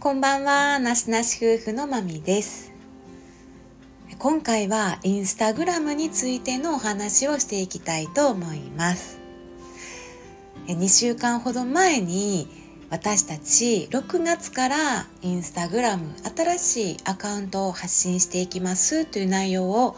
[0.00, 2.72] こんばんは、なしなし夫婦のまみです。
[4.18, 9.20] 今回はインスタグラムについてのお話をしていきたいと思います。
[10.68, 12.48] 2週間ほど前に
[12.88, 19.96] 私たち6月からインスタグラム新しいアカウントを発信していきますという内容を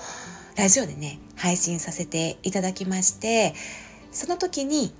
[0.56, 3.54] ラジオでね配信させていただきまして
[4.10, 4.92] その時に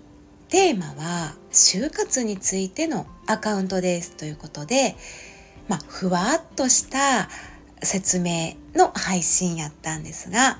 [0.53, 4.96] テーマは就活についてのアカウントですということで、
[5.67, 7.31] まあ、ふわっとした
[7.82, 10.58] 説明の配信やったんですが、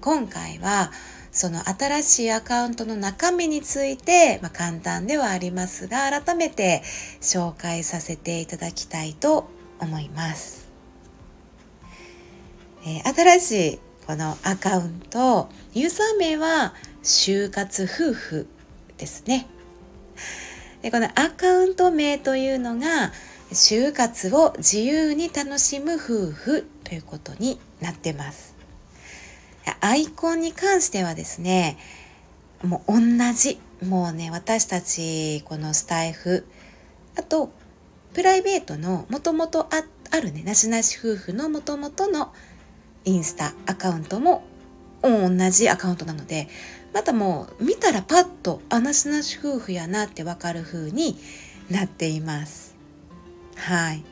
[0.00, 0.92] 今回は
[1.30, 6.80] その新しいアカウントの中身について、まあ、簡単ではありますが、改めて
[7.20, 10.70] 紹介させていただきたいと思います。
[12.86, 16.72] えー、新しいこのアカウント、ユーザー名は
[17.02, 18.46] 就活夫婦
[18.98, 19.46] ですね。
[20.82, 23.12] でこのアカウント名というのが
[23.50, 28.54] 就活を自由に楽しむ夫婦ということになってます。
[29.80, 31.78] アイコンに関してはですね、
[32.62, 33.00] もう同
[33.34, 33.58] じ。
[33.84, 36.44] もうね、私たちこのスタイフ、
[37.16, 37.50] あと
[38.12, 42.32] プライベートのもともとあるね、なしなし夫婦のもともとの
[43.04, 44.42] インスタアカウントも
[45.02, 46.48] 同じアカウントなので、
[46.92, 51.16] またもう見たらパッとあなしなし夫婦やなってわかる風に
[51.70, 52.76] なっています。
[53.56, 54.04] はい。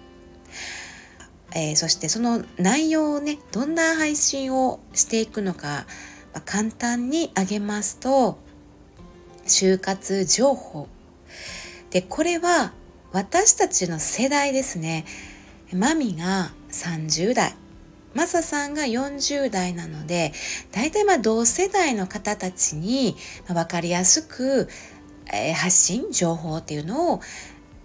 [1.54, 5.86] えー、そしてその内容をね、どんな配信をしていくのか、
[6.34, 8.38] まあ、簡単に挙げますと、
[9.46, 10.88] 就活情報。
[11.90, 12.72] で、これは
[13.12, 15.06] 私たちの世代ですね。
[15.72, 17.54] マミが30代、
[18.16, 20.32] マサさんが40代なので、
[20.72, 23.14] 大体まあ同世代の方たちに
[23.46, 24.70] 分かりやすく、
[25.30, 27.20] えー、発信、情報っていうのを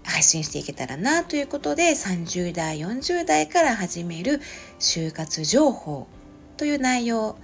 [0.06, 4.40] 配信していけたらなということで30代、40代から始める
[4.80, 6.08] 就活情報
[6.56, 7.38] という内容。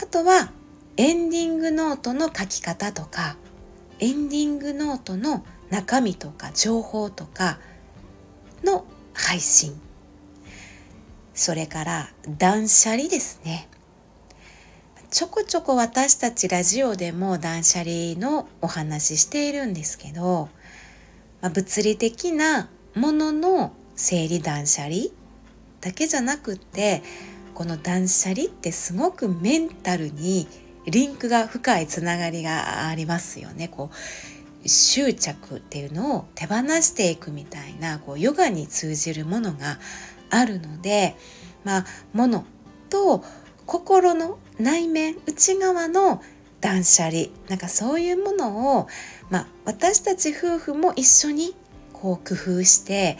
[0.00, 0.52] あとは
[0.96, 3.36] エンディングノートの書き方とか、
[3.98, 7.58] エンディングノートの中身とか情報とか
[8.62, 8.84] の
[9.14, 9.83] 配信。
[11.34, 13.68] それから断捨離ですね。
[15.10, 20.48] ちょこちょこ私たちラジオでも断捨離のお話ししているんですけど、
[21.40, 24.94] まあ、物理的なものの整理断捨離
[25.80, 27.02] だけじゃなくって
[27.54, 30.48] この断捨離ってすごくメンタルに
[30.86, 33.68] リンクが深いつながりがありますよね。
[33.68, 33.90] こ
[34.64, 39.78] う執着っていうのを手放していくみたいなこうヨガに通じるものが
[40.34, 41.16] あるので、
[41.64, 42.44] まあ、物
[42.90, 43.24] と
[43.66, 46.22] 心の内面内側の
[46.60, 48.88] 断捨離なんかそういうものを、
[49.30, 51.54] まあ、私たち夫婦も一緒に
[51.92, 53.18] こう工夫して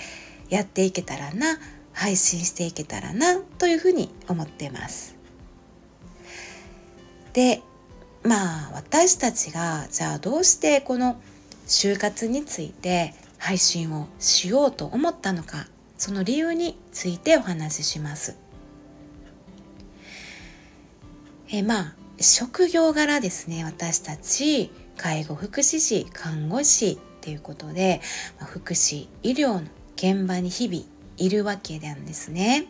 [0.49, 1.59] やっていけたらな
[1.93, 5.17] 配信していけたらなというふうに思ってます。
[7.33, 7.63] で
[8.23, 11.21] まあ私たちがじゃあどうしてこの
[11.67, 18.37] 就活について配信をしようと思ったのかその理由についてお話しします。
[21.51, 28.01] えまあ職業柄ですね私たち介護福祉士看護師っていうことで、
[28.47, 29.63] 福祉医療の
[29.97, 30.85] 現場に日々
[31.17, 32.67] いるわけなんですね。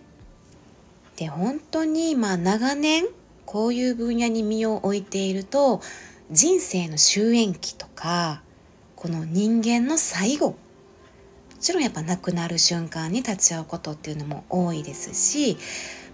[1.17, 3.05] で本当にまあ長年
[3.47, 5.81] こういう分野に身を置いていると
[6.31, 8.43] 人生の終焉期とか
[8.97, 10.57] この人間の最後
[11.65, 15.55] ちろんやっぱ亡くなる瞬間に立ち会うことっていうのも多いですし、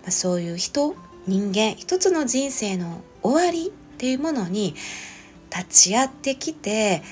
[0.02, 0.94] まあ、そういう人
[1.26, 4.74] 人間一つの人生の終わりっていうものに
[5.54, 7.02] 立ち会ってきて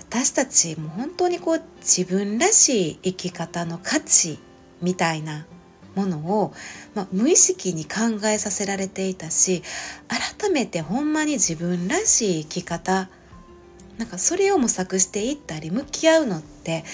[0.00, 4.40] 私たちも本当にこう自分らしい生き方の価値
[4.82, 5.46] みたいな
[5.94, 6.52] ものを、
[6.94, 9.62] まあ、無意識に考えさせられていたし
[10.08, 13.08] 改めてほんまに自分らしい生き方
[13.96, 16.84] なんかそれを模索していったり向き合うのって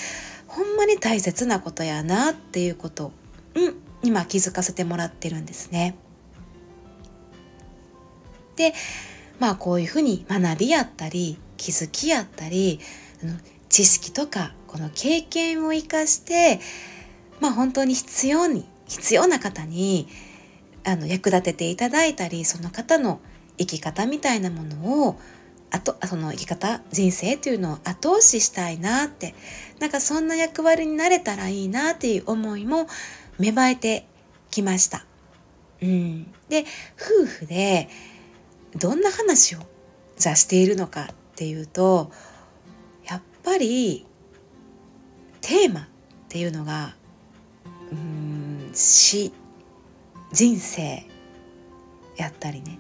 [0.53, 3.13] ほんまに大切なことやなっていうことを、
[3.55, 5.97] うん、今気づかせてもらってるんですね。
[8.57, 8.75] で
[9.41, 12.81] まあこういうふうに学びやったり気づきやったり
[13.71, 16.61] 知識とかこの経験を生かして
[17.41, 20.07] まあ本当に必要に必要な方に
[20.85, 23.21] あの役立てていただいたりその方の
[23.57, 25.19] 生き方みたいなものを
[25.73, 29.35] あとその生き方人生というのを後押ししたいなって。
[29.81, 32.87] なんかそんな役割になれたらいいなっていう思いも
[33.41, 34.07] 芽生えて
[34.49, 35.05] きました。
[35.83, 36.65] うん、で
[36.97, 37.89] 夫婦で
[38.77, 39.59] どんな話を
[40.17, 42.13] じゃしているのかっていうと
[43.05, 44.07] やっぱり
[45.41, 45.89] テーマっ
[46.33, 46.95] っていうのが
[47.91, 49.35] うん死。
[50.33, 51.05] 人生
[52.17, 52.79] やったりね。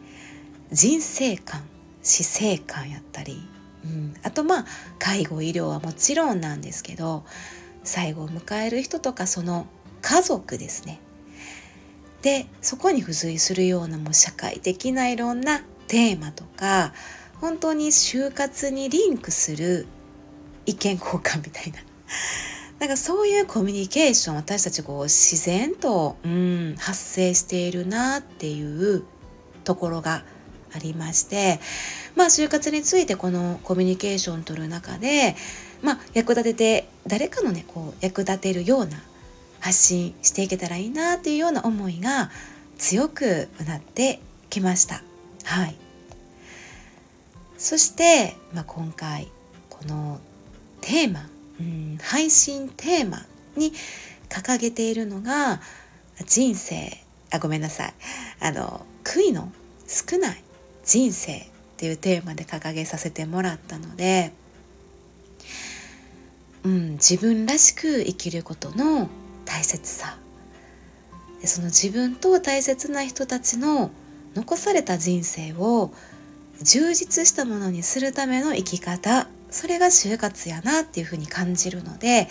[0.70, 1.60] 人生観。
[2.02, 3.40] 死生観やったり、
[3.84, 4.66] うん、あとまあ
[4.98, 7.24] 介護医療はもちろんなんですけど
[7.84, 9.66] 最後を迎える人とかその
[10.02, 11.00] 家族ですね。
[12.22, 16.92] でそこに付随するようなもう社会的ないろんなテーマとか
[17.40, 19.86] 本当に就活にリンクする
[20.64, 21.80] 意見交換みたいな。
[22.78, 29.04] なんかそういうコミュニケーション私たちこう自然と、うん、発生しているなっていう
[29.62, 30.24] ところが
[30.74, 31.60] ありまして
[32.16, 35.36] まあ就活についてこのコミュニケーションを取る中で
[35.82, 38.96] まあ役立てて誰かのねこう役立てるような
[39.60, 42.30] 発信していけたらいいなっていうような思いが
[42.78, 44.20] 強くなって
[44.50, 45.02] きました。
[45.44, 45.76] はい
[47.62, 49.30] そして、まあ、今回
[49.70, 50.18] この
[50.80, 51.28] テーマ、
[51.60, 53.24] うん、配信テーマ
[53.56, 53.72] に
[54.28, 55.60] 掲げているのが
[56.26, 56.90] 人生
[57.30, 57.94] あごめんなさい
[58.40, 59.52] あの悔いの
[59.86, 60.42] 少ない
[60.84, 61.44] 人生っ
[61.76, 64.32] ていうテーマで掲げさせてもらったので、
[66.64, 69.08] うん、自分らしく生きることの
[69.44, 70.18] 大切さ。
[71.40, 73.90] でその自分と大切な人たちの
[74.34, 75.92] 残された人生を
[76.62, 82.28] 充実したものにするための生き方それが就活やなっていうふうに感じるので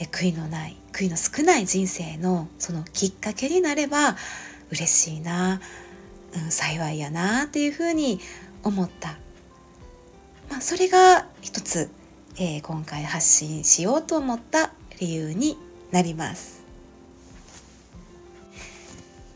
[0.00, 4.16] え悔いのない悔いの少ない人生のそのきっかけになれば
[4.70, 5.60] 嬉しいな、
[6.36, 8.20] うん、幸いやなっていうふうに
[8.62, 9.16] 思った、
[10.50, 11.90] まあ、それが一つ、
[12.36, 15.56] えー、今回発信しようと思った理由に
[15.90, 16.64] なります。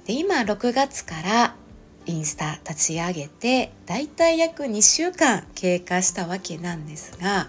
[0.07, 1.55] で今6月から
[2.07, 7.49] インスタ立ち上げてだいたい約2週間経過したわけなんですが、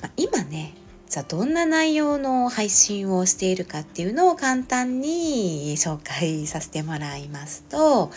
[0.00, 0.74] まあ、今ね
[1.14, 8.10] じゃあどんな内容の配信をしているかっていうのを簡単に紹介させてもらいますと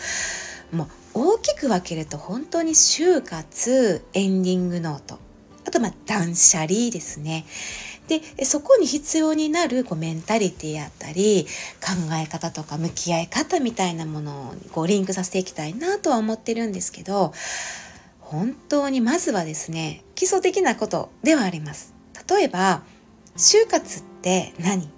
[0.72, 5.20] もう大きく分けると本当に就活エンディングノート
[5.64, 7.46] あとまあ断捨離ですね
[8.08, 11.46] でそこに必要になるこうメンタリティやったり
[11.80, 17.32] 考え方とか向き合い方みたいなものにこうリンクさせていきたいなとは思ってるんですけど
[18.18, 21.97] 本当にまずはですね基礎的なことではあります。
[22.30, 22.82] 例えば
[23.36, 24.88] 就活って何？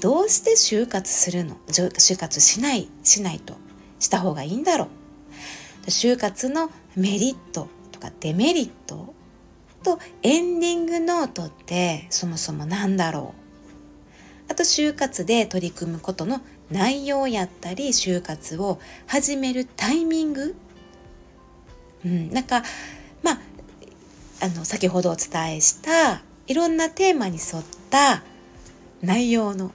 [0.00, 1.56] どうして就活するの？
[1.68, 3.54] 就活しないしないと。
[4.00, 4.88] した方がいいんだろう。
[5.86, 9.14] 就活のメリットとかデメリット
[9.82, 13.34] とエンディングノートってそもそも何だろ
[14.48, 14.50] う。
[14.50, 20.54] あと就活で取り組むことの内容やったり就活を始めるタイミング？
[22.04, 22.62] うん、なんか
[24.44, 28.22] あの先ほどお伝えしたいろんなテーマに沿った
[29.00, 29.72] 内容の、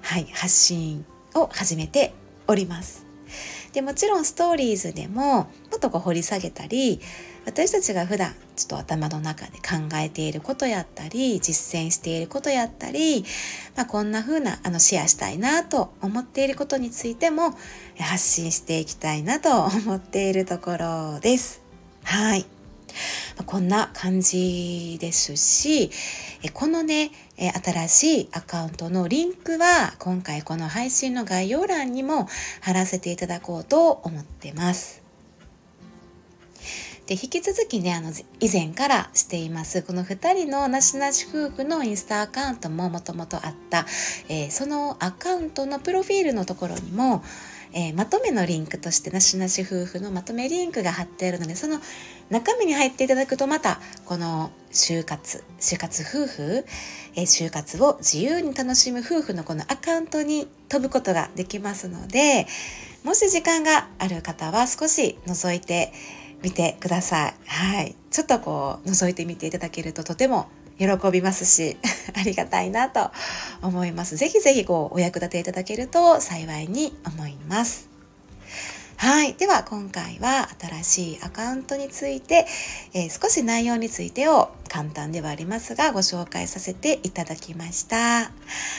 [0.00, 1.04] はい、発信
[1.34, 2.14] を始めて
[2.48, 3.04] おります。
[3.74, 6.98] でもちろんストーリーズでももっとこう掘り下げたり
[7.44, 13.22] 私たちが普段ちょっと頭の中で考えていることやったり実践していることやったり、
[13.76, 17.50] まあ、こんな風なあのシェアしたいなと思っていることについても
[17.98, 21.60] 発信していきたいなと思っているところです。
[22.02, 22.55] はい。
[23.46, 25.90] こんな感じですし、
[26.52, 32.28] このね、新しいアカウントのリンクは今回この配信の概要欄にも
[32.60, 35.06] 貼らせていただこうと思ってます。
[37.06, 43.86] で引き続きねあの以前からしていますこの2人のなしなし夫婦のインスタアカウントももともとあった、
[44.28, 47.22] えー、そのアカウントのプロフィールのところにも、
[47.78, 51.78] えー、まとめのリンクとしてなしなし夫婦のまとめリンクが貼ってあるのでその
[52.30, 56.64] 中身に入っていただくとまたこの就活就活夫婦、
[57.16, 62.46] えー、就活を自由に楽しむ夫婦のこのアカウントに飛ぶことができますので
[63.04, 65.92] もし時間がある方は少し覗いて
[66.42, 67.34] 見てください。
[67.46, 67.96] はい。
[68.10, 71.76] ちょっとこう、覗いてみていただけるととても喜びますし、
[72.14, 73.10] ありがたいなと
[73.62, 74.16] 思います。
[74.16, 77.96] ぜひぜひこう、お役立ていただけると幸いに思います。
[78.98, 79.34] はい。
[79.34, 82.46] では、今回は新しいアカウントについて、
[82.94, 88.30] えー、少し内容についてを簡単ではありますが、ご紹介させていただきました。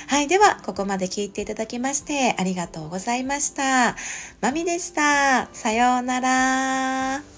[0.07, 0.27] はい。
[0.27, 3.95] では、ここまで聞いていただきまして、ありがとうございました。
[4.41, 5.49] まみでした。
[5.53, 7.36] さようなら。